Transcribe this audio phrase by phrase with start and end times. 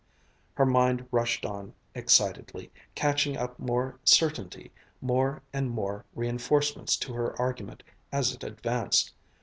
[0.55, 7.39] Her mind rushed on excitedly, catching up more certainty, more and more reinforcements to her
[7.39, 9.13] argument as it advanced.